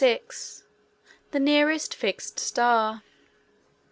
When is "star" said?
2.39-3.03